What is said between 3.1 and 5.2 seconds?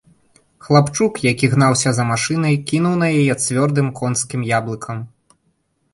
яе цвёрдым конскім яблыкам.